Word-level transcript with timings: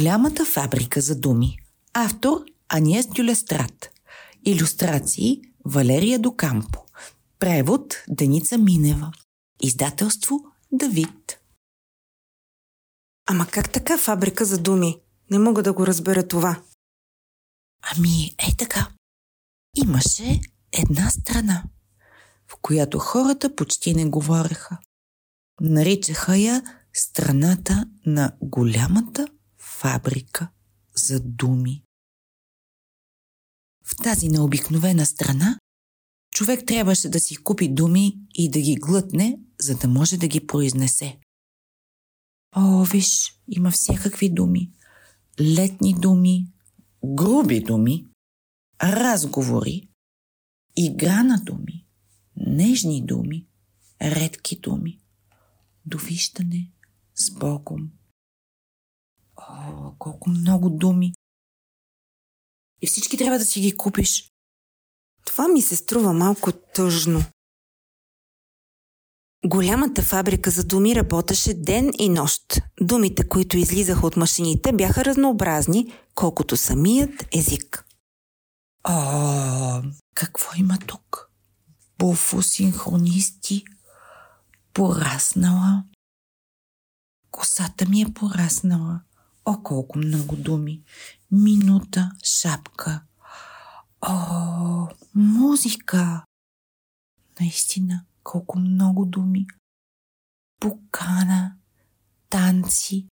Голямата 0.00 0.44
фабрика 0.44 1.00
за 1.00 1.20
думи. 1.20 1.58
Автор 1.94 2.44
Аниес 2.68 3.06
Дюлестрат. 3.06 3.90
Иллюстрации 4.46 5.42
Валерия 5.64 6.18
Докампо. 6.18 6.78
Превод 7.38 7.94
Деница 8.08 8.58
Минева. 8.58 9.12
Издателство 9.62 10.40
Давид. 10.72 11.40
Ама 13.26 13.46
как 13.46 13.72
така 13.72 13.98
фабрика 13.98 14.44
за 14.44 14.58
думи? 14.58 14.96
Не 15.30 15.38
мога 15.38 15.62
да 15.62 15.72
го 15.72 15.86
разбера 15.86 16.28
това. 16.28 16.62
Ами, 17.82 18.34
е 18.48 18.56
така. 18.58 18.88
Имаше 19.76 20.40
една 20.72 21.10
страна, 21.10 21.64
в 22.48 22.56
която 22.62 22.98
хората 22.98 23.56
почти 23.56 23.94
не 23.94 24.04
говореха. 24.04 24.78
Наричаха 25.60 26.36
я 26.36 26.62
страната 26.92 27.88
на 28.06 28.32
голямата 28.42 29.26
фабрика 29.80 30.50
за 30.96 31.20
думи. 31.20 31.82
В 33.84 33.96
тази 33.96 34.28
необикновена 34.28 35.06
страна 35.06 35.58
човек 36.34 36.66
трябваше 36.66 37.08
да 37.08 37.20
си 37.20 37.36
купи 37.36 37.74
думи 37.74 38.18
и 38.34 38.50
да 38.50 38.60
ги 38.60 38.74
глътне, 38.74 39.38
за 39.60 39.76
да 39.76 39.88
може 39.88 40.16
да 40.16 40.28
ги 40.28 40.46
произнесе. 40.46 41.18
О, 42.56 42.84
виж, 42.84 43.40
има 43.48 43.70
всякакви 43.70 44.30
думи. 44.30 44.72
Летни 45.40 45.94
думи, 45.94 46.46
груби 47.04 47.60
думи, 47.60 48.06
разговори, 48.82 49.88
игра 50.76 51.22
на 51.22 51.40
думи, 51.44 51.86
нежни 52.36 53.06
думи, 53.06 53.46
редки 54.02 54.60
думи, 54.60 55.00
довиждане 55.86 56.72
с 57.14 57.30
Богом. 57.30 57.99
О, 59.52 59.92
колко 59.98 60.30
много 60.30 60.70
думи! 60.70 61.12
И 62.82 62.86
всички 62.86 63.16
трябва 63.16 63.38
да 63.38 63.44
си 63.44 63.60
ги 63.60 63.76
купиш. 63.76 64.32
Това 65.24 65.48
ми 65.48 65.62
се 65.62 65.76
струва 65.76 66.12
малко 66.12 66.52
тъжно. 66.52 67.24
Голямата 69.46 70.02
фабрика 70.02 70.50
за 70.50 70.64
думи 70.64 70.96
работеше 70.96 71.54
ден 71.54 71.90
и 71.98 72.08
нощ. 72.08 72.42
Думите, 72.80 73.28
които 73.28 73.56
излизаха 73.56 74.06
от 74.06 74.16
машините, 74.16 74.72
бяха 74.72 75.04
разнообразни, 75.04 75.92
колкото 76.14 76.56
самият 76.56 77.26
език. 77.36 77.84
О, 78.84 79.82
какво 80.14 80.54
има 80.56 80.78
тук? 80.86 81.30
Буфосинхронисти. 81.98 83.64
Пораснала. 84.74 85.84
Косата 87.30 87.88
ми 87.88 88.02
е 88.02 88.12
пораснала. 88.14 89.00
О, 89.44 89.62
колко 89.62 89.98
много 89.98 90.36
думи. 90.36 90.82
Минута, 91.30 92.12
шапка. 92.22 93.02
О, 94.00 94.88
музика. 95.14 96.24
Наистина, 97.40 98.04
колко 98.22 98.58
много 98.58 99.04
думи. 99.04 99.46
Покана, 100.60 101.56
танци. 102.28 103.08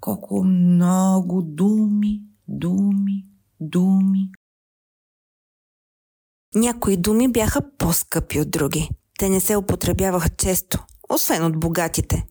Колко 0.00 0.44
много 0.44 1.42
думи, 1.42 2.22
думи, 2.48 3.26
думи. 3.60 4.30
Някои 6.54 6.96
думи 6.96 7.32
бяха 7.32 7.60
по-скъпи 7.78 8.40
от 8.40 8.50
други. 8.50 8.88
Те 9.18 9.28
не 9.28 9.40
се 9.40 9.56
употребяваха 9.56 10.28
често, 10.28 10.84
освен 11.08 11.44
от 11.44 11.60
богатите. 11.60 12.26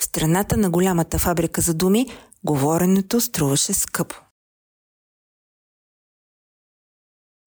В 0.00 0.04
страната 0.04 0.56
на 0.56 0.70
голямата 0.70 1.18
фабрика 1.18 1.60
за 1.60 1.74
думи, 1.74 2.06
говоренето 2.44 3.20
струваше 3.20 3.72
скъпо. 3.72 4.16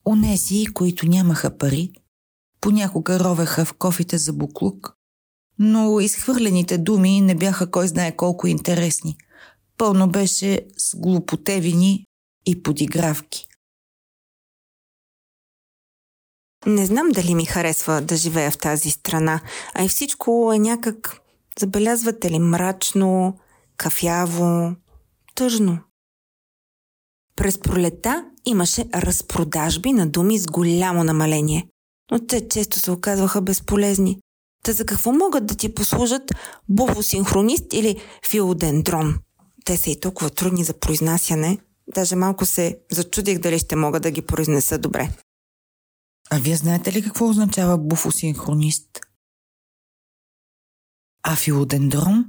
Онези, 0.06 0.66
които 0.74 1.06
нямаха 1.06 1.58
пари, 1.58 1.92
понякога 2.62 3.19
ровеха 3.19 3.66
в 3.66 3.74
кофите 3.74 4.18
за 4.18 4.34
буклук, 4.34 4.96
но 5.59 6.00
изхвърлените 6.00 6.78
думи 6.78 7.22
не 7.22 7.36
бяха 7.36 7.72
кой 7.72 7.88
знае 7.88 8.16
колко 8.16 8.47
интересни. 8.47 9.18
Пълно 9.78 10.09
беше 10.09 10.68
с 10.78 10.96
глупотевини 10.96 12.06
и 12.46 12.63
подигравки. 12.63 13.47
Не 16.66 16.86
знам 16.86 17.09
дали 17.09 17.36
ми 17.36 17.46
харесва 17.46 18.02
да 18.02 18.16
живея 18.16 18.52
в 18.52 18.58
тази 18.58 18.92
страна, 18.92 19.42
а 19.74 19.84
и 19.84 19.88
всичко 19.88 20.52
е 20.56 20.59
някак, 20.59 21.22
забелязвате 21.59 22.31
ли, 22.31 22.40
мрачно, 22.40 23.38
кафяво, 23.78 24.75
тъжно. 25.36 25.80
През 27.36 27.59
пролета 27.59 28.25
имаше 28.46 28.86
разпродажби 28.96 29.94
на 29.94 30.08
думи 30.08 30.38
с 30.38 30.46
голямо 30.46 31.03
намаление, 31.03 31.68
но 32.12 32.25
те 32.25 32.47
често 32.47 32.80
се 32.80 32.92
оказваха 32.92 33.42
безполезни. 33.42 34.19
Та 34.63 34.72
за 34.72 34.86
какво 34.86 35.12
могат 35.12 35.46
да 35.46 35.56
ти 35.56 35.75
послужат 35.75 36.31
буфосинхронист 36.69 37.74
или 37.74 38.02
филодендрон? 38.30 39.19
Те 39.66 39.78
са 39.78 39.90
и 39.90 40.00
толкова 40.00 40.30
трудни 40.30 40.63
за 40.63 40.74
произнасяне. 40.74 41.58
Даже 41.94 42.16
малко 42.16 42.46
се 42.46 42.80
зачудих 42.92 43.40
дали 43.40 43.59
ще 43.59 43.75
мога 43.75 44.00
да 44.00 44.12
ги 44.12 44.22
произнеса 44.22 44.78
добре. 44.78 45.09
А 46.30 46.40
вие 46.40 46.56
знаете 46.56 46.94
ли 46.94 47.02
какво 47.02 47.30
означава 47.30 47.78
буфосинхронист? 47.78 48.88
А 51.23 51.35
филодендрон? 51.35 52.25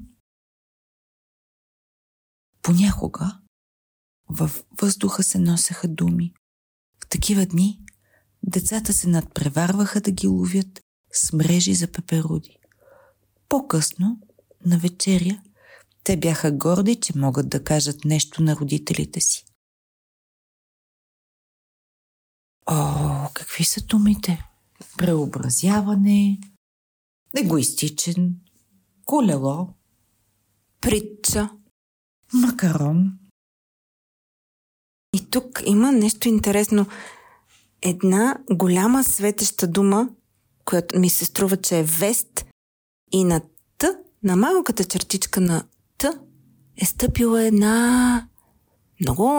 Понякога 2.62 3.40
във 4.28 4.64
въздуха 4.80 5.22
се 5.22 5.38
носеха 5.38 5.88
думи. 5.88 6.34
В 7.04 7.08
такива 7.08 7.46
дни 7.46 7.80
децата 8.42 8.92
се 8.92 9.08
надпреварваха 9.08 10.00
да 10.00 10.10
ги 10.10 10.26
ловят 10.26 10.80
с 11.12 11.32
мрежи 11.32 11.74
за 11.74 11.92
пеперуди. 11.92 12.56
По-късно, 13.48 14.20
на 14.66 14.78
вечеря, 14.78 15.42
те 16.04 16.16
бяха 16.16 16.52
горди, 16.52 17.00
че 17.00 17.18
могат 17.18 17.48
да 17.48 17.64
кажат 17.64 18.04
нещо 18.04 18.42
на 18.42 18.56
родителите 18.56 19.20
си. 19.20 19.44
О, 22.66 23.28
какви 23.34 23.64
са 23.64 23.80
думите? 23.80 24.50
Преобразяване, 24.98 26.40
егоистичен, 27.36 28.43
колело, 29.04 29.68
Притча. 30.80 31.50
макарон. 32.32 33.12
И 35.14 35.30
тук 35.30 35.62
има 35.66 35.92
нещо 35.92 36.28
интересно. 36.28 36.86
Една 37.82 38.36
голяма 38.50 39.04
светеща 39.04 39.66
дума, 39.66 40.08
която 40.64 40.98
ми 40.98 41.10
се 41.10 41.24
струва, 41.24 41.56
че 41.56 41.78
е 41.78 41.82
вест, 41.82 42.46
и 43.12 43.24
на 43.24 43.40
Т, 43.78 43.98
на 44.22 44.36
малката 44.36 44.84
чертичка 44.84 45.40
на 45.40 45.64
Т, 45.98 46.20
е 46.76 46.84
стъпила 46.84 47.44
една 47.44 48.28
много 49.00 49.30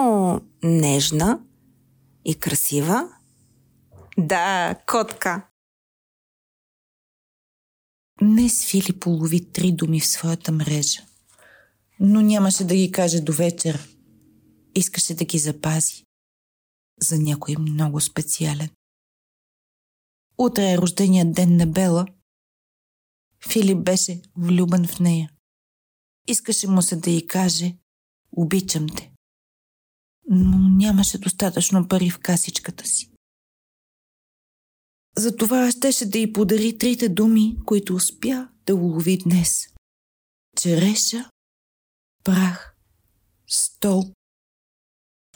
нежна 0.64 1.40
и 2.26 2.36
красива. 2.36 3.10
Да, 4.18 4.76
котка. 4.88 5.48
Днес 8.22 8.66
Филип 8.66 9.08
улови 9.08 9.52
три 9.52 9.72
думи 9.72 10.00
в 10.00 10.08
своята 10.08 10.52
мрежа, 10.52 11.02
но 12.00 12.22
нямаше 12.22 12.64
да 12.64 12.76
ги 12.76 12.92
каже 12.92 13.22
до 13.22 13.34
вечер. 13.34 13.90
Искаше 14.76 15.16
да 15.16 15.26
ги 15.26 15.40
запази 15.40 16.04
за 17.02 17.20
някой 17.20 17.56
много 17.60 18.02
специален. 18.02 18.70
Утре 20.38 20.72
е 20.72 20.78
рождения 20.78 21.32
ден 21.32 21.58
на 21.58 21.68
Бела. 21.68 22.06
Филип 23.52 23.78
беше 23.78 24.22
влюбен 24.38 24.88
в 24.88 25.00
нея. 25.00 25.30
Искаше 26.28 26.68
му 26.68 26.82
се 26.82 26.96
да 26.96 27.10
й 27.10 27.28
каже 27.28 27.76
«Обичам 28.32 28.90
те». 28.90 29.12
Но 30.30 30.70
нямаше 30.70 31.18
достатъчно 31.18 31.88
пари 31.88 32.10
в 32.10 32.20
касичката 32.20 32.88
си. 32.88 33.15
Затова 35.18 35.72
щеше 35.72 36.06
да 36.06 36.20
й 36.20 36.34
подари 36.34 36.78
трите 36.78 37.10
думи, 37.10 37.58
които 37.66 37.96
успя 37.96 38.48
да 38.66 38.76
улови 38.76 39.18
днес. 39.18 39.68
Череша, 40.58 41.30
прах, 42.24 42.76
стол. 43.48 44.04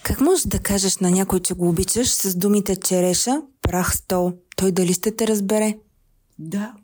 Как 0.03 0.21
можеш 0.21 0.45
да 0.45 0.59
кажеш 0.59 0.97
на 0.97 1.11
някой, 1.11 1.39
че 1.39 1.53
го 1.53 1.69
обичаш 1.69 2.09
с 2.09 2.35
думите 2.35 2.75
череша, 2.75 3.41
прах, 3.61 3.97
стол? 3.97 4.33
Той 4.55 4.71
дали 4.71 4.93
ще 4.93 5.15
те 5.15 5.27
разбере? 5.27 5.79
Да, 6.39 6.75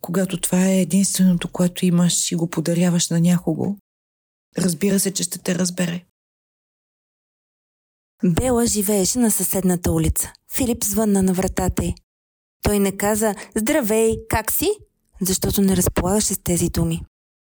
когато 0.00 0.40
това 0.40 0.66
е 0.66 0.80
единственото, 0.80 1.52
което 1.52 1.86
имаш 1.86 2.32
и 2.32 2.36
го 2.36 2.50
подаряваш 2.50 3.08
на 3.08 3.20
някого, 3.20 3.76
разбира 4.58 5.00
се, 5.00 5.12
че 5.12 5.22
ще 5.22 5.38
те 5.38 5.54
разбере. 5.54 6.04
Бела 8.24 8.66
живееше 8.66 9.18
на 9.18 9.30
съседната 9.30 9.92
улица. 9.92 10.32
Филип 10.52 10.84
звънна 10.84 11.22
на 11.22 11.32
вратата 11.32 11.84
й. 11.84 11.94
Той 12.66 12.78
не 12.78 12.96
каза 12.96 13.34
«Здравей, 13.56 14.16
как 14.28 14.52
си?» 14.52 14.70
защото 15.20 15.62
не 15.62 15.76
разполагаше 15.76 16.34
с 16.34 16.38
тези 16.38 16.68
думи. 16.68 17.02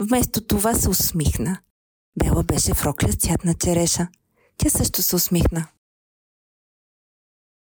Вместо 0.03 0.47
това 0.47 0.75
се 0.75 0.89
усмихна. 0.89 1.59
Бела 2.19 2.43
беше 2.43 2.75
в 2.75 2.85
рокля 2.85 3.13
с 3.13 3.17
цвят 3.17 3.45
на 3.45 3.55
череша. 3.55 4.09
Тя 4.57 4.71
също 4.71 5.03
се 5.03 5.17
усмихна. 5.17 5.67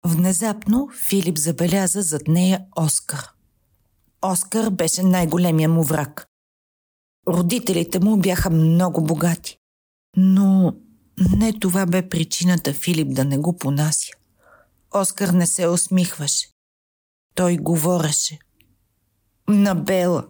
Внезапно 0.05 0.89
Филип 1.09 1.39
забеляза 1.39 2.03
зад 2.03 2.29
нея 2.29 2.65
Оскар. 2.77 3.29
Оскар 4.23 4.71
беше 4.71 5.03
най-големия 5.03 5.69
му 5.69 5.83
враг. 5.83 6.27
Родителите 7.29 8.01
му 8.01 8.17
бяха 8.17 8.51
много 8.51 9.03
богати. 9.03 9.59
Но 10.17 10.77
не 11.37 11.59
това 11.59 11.87
бе 11.87 12.09
причината 12.09 12.73
Филип 12.73 13.15
да 13.15 13.25
не 13.25 13.39
го 13.39 13.57
понася. 13.57 14.13
Оскар 14.95 15.29
не 15.29 15.47
се 15.47 15.69
усмихваше. 15.69 16.54
Той 17.35 17.57
говореше. 17.57 18.39
На 19.49 19.75
Бела. 19.75 20.27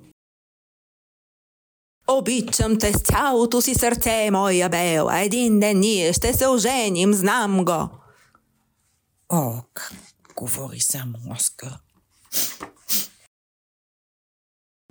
Обичам 2.08 2.78
те 2.78 2.92
с 2.92 3.00
цялото 3.00 3.62
си 3.62 3.74
сърце, 3.74 4.30
моя 4.30 4.68
Бела. 4.68 5.20
Един 5.20 5.60
ден 5.60 5.80
ние 5.80 6.12
ще 6.12 6.32
се 6.32 6.48
оженим, 6.48 7.14
знам 7.14 7.64
го. 7.64 7.88
О, 9.28 9.62
как 9.74 9.92
говори 10.36 10.80
само 10.80 11.18
Оскар. 11.30 11.78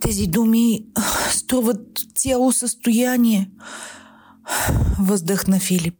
Тези 0.01 0.27
думи 0.27 0.86
струват 1.31 2.00
цяло 2.16 2.51
състояние. 2.51 3.51
Въздъхна 5.00 5.59
Филип. 5.59 5.98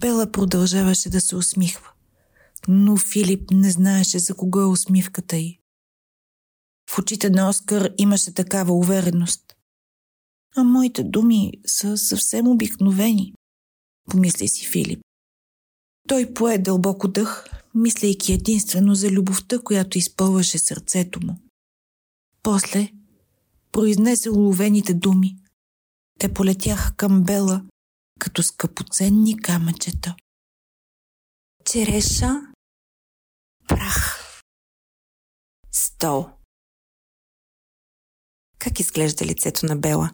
Бела 0.00 0.32
продължаваше 0.32 1.10
да 1.10 1.20
се 1.20 1.36
усмихва, 1.36 1.90
но 2.68 2.96
Филип 2.96 3.50
не 3.50 3.70
знаеше 3.70 4.18
за 4.18 4.34
кого 4.34 4.60
е 4.60 4.66
усмивката 4.66 5.36
й. 5.36 5.58
В 6.90 6.98
очите 6.98 7.30
на 7.30 7.48
Оскар 7.48 7.90
имаше 7.98 8.34
такава 8.34 8.72
увереност. 8.72 9.54
А 10.56 10.64
моите 10.64 11.04
думи 11.04 11.52
са 11.66 11.98
съвсем 11.98 12.48
обикновени, 12.48 13.34
помисли 14.10 14.48
си 14.48 14.66
Филип. 14.66 15.00
Той 16.08 16.34
пое 16.34 16.58
дълбоко 16.58 17.08
дъх, 17.08 17.46
мислейки 17.74 18.32
единствено 18.32 18.94
за 18.94 19.10
любовта, 19.10 19.58
която 19.58 19.98
изпълваше 19.98 20.58
сърцето 20.58 21.26
му. 21.26 21.38
После 22.42 22.92
произнесе 23.72 24.30
уловените 24.30 24.94
думи. 24.94 25.36
Те 26.18 26.34
полетяха 26.34 26.94
към 26.96 27.22
Бела 27.22 27.64
като 28.18 28.42
скъпоценни 28.42 29.40
камъчета. 29.40 30.16
Череша, 31.64 32.40
прах, 33.68 34.30
стол. 35.72 36.28
Как 38.58 38.80
изглежда 38.80 39.24
лицето 39.24 39.66
на 39.66 39.76
Бела? 39.76 40.10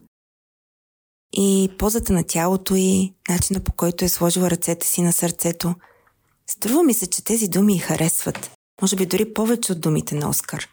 И 1.33 1.71
позата 1.79 2.13
на 2.13 2.25
тялото 2.27 2.75
й, 2.75 3.15
начина 3.29 3.65
по 3.65 3.73
който 3.73 4.05
е 4.05 4.09
сложила 4.09 4.51
ръцете 4.51 4.87
си 4.87 5.03
на 5.03 5.13
сърцето. 5.13 5.75
Струва 6.51 6.83
ми 6.83 6.95
се, 6.95 7.11
че 7.11 7.25
тези 7.25 7.49
думи 7.49 7.77
й 7.77 7.79
харесват. 7.79 8.51
Може 8.83 8.97
би 8.97 9.07
дори 9.07 9.35
повече 9.35 9.73
от 9.73 9.81
думите 9.81 10.15
на 10.15 10.29
Оскар. 10.29 10.69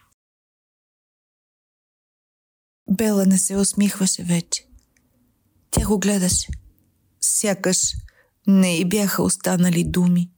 Бела 2.90 3.26
не 3.26 3.38
се 3.38 3.56
усмихваше 3.56 4.24
вече. 4.24 4.68
Тя 5.70 5.86
го 5.86 5.98
гледаше. 5.98 6.48
Сякаш 7.20 7.78
не 8.46 8.78
й 8.78 8.84
бяха 8.84 9.22
останали 9.22 9.84
думи. 9.84 10.30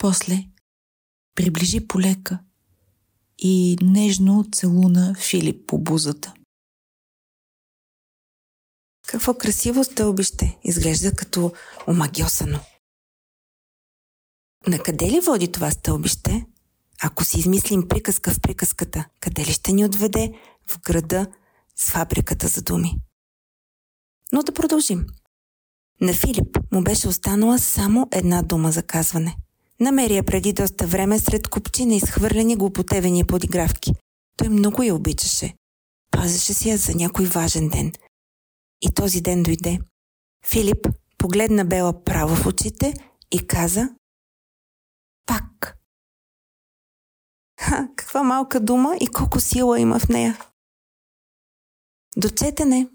После 0.00 0.48
приближи 1.34 1.88
полека 1.88 2.38
и 3.38 3.76
нежно 3.82 4.44
целуна 4.52 5.14
Филип 5.14 5.66
по 5.66 5.78
бузата. 5.78 6.34
Какво 9.06 9.34
красиво 9.34 9.84
стълбище! 9.84 10.58
Изглежда 10.64 11.14
като 11.14 11.52
омагиосано. 11.88 12.60
На 14.66 14.78
къде 14.78 15.10
ли 15.10 15.20
води 15.20 15.52
това 15.52 15.70
стълбище? 15.70 16.46
Ако 17.02 17.24
си 17.24 17.38
измислим 17.38 17.88
приказка 17.88 18.30
в 18.30 18.40
приказката, 18.40 19.04
къде 19.20 19.44
ли 19.44 19.52
ще 19.52 19.72
ни 19.72 19.84
отведе? 19.84 20.32
В 20.66 20.80
града 20.80 21.26
с 21.76 21.90
фабриката 21.90 22.48
за 22.48 22.62
думи. 22.62 22.96
Но 24.32 24.42
да 24.42 24.54
продължим. 24.54 25.06
На 26.00 26.12
Филип 26.12 26.58
му 26.72 26.82
беше 26.82 27.08
останала 27.08 27.58
само 27.58 28.08
една 28.12 28.42
дума 28.42 28.72
за 28.72 28.82
казване. 28.82 29.36
Намери 29.80 30.14
я 30.14 30.24
преди 30.24 30.52
доста 30.52 30.86
време 30.86 31.18
сред 31.18 31.48
купчи 31.48 31.86
на 31.86 31.94
изхвърлени 31.94 32.56
глупотевени 32.56 33.24
подигравки. 33.24 33.92
Той 34.36 34.48
много 34.48 34.82
я 34.82 34.94
обичаше. 34.94 35.54
Пазеше 36.10 36.54
си 36.54 36.68
я 36.68 36.76
за 36.76 36.94
някой 36.94 37.26
важен 37.26 37.68
ден. 37.68 37.92
И 38.82 38.94
този 38.94 39.20
ден 39.20 39.42
дойде. 39.42 39.78
Филип 40.46 40.88
погледна 41.18 41.64
Бела 41.64 42.04
право 42.04 42.36
в 42.36 42.46
очите 42.46 42.94
и 43.30 43.46
каза 43.46 43.88
Пак. 45.26 45.78
Ха, 47.60 47.88
каква 47.96 48.22
малка 48.22 48.60
дума 48.60 48.96
и 49.00 49.06
колко 49.06 49.40
сила 49.40 49.80
има 49.80 49.98
в 49.98 50.08
нея. 50.08 50.38
До 52.16 52.30
четене! 52.30 52.93